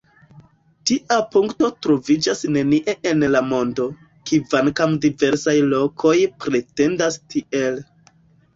Tia 0.91 1.17
punkto 1.35 1.69
troviĝas 1.85 2.41
nenie 2.55 2.95
en 3.11 3.21
la 3.35 3.43
mondo, 3.51 3.87
kvankam 4.31 4.97
diversaj 5.07 5.57
lokoj 5.69 6.17
pretendas 6.47 7.23
tiel. 7.37 7.83